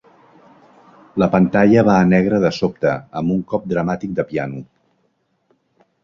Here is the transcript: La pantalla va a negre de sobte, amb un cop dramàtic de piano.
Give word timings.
La 1.23 1.25
pantalla 1.33 1.83
va 1.89 1.97
a 1.97 2.07
negre 2.13 2.39
de 2.45 2.49
sobte, 2.59 2.93
amb 3.21 3.33
un 3.35 3.43
cop 3.51 3.67
dramàtic 3.73 4.15
de 4.21 4.25
piano. 4.31 4.63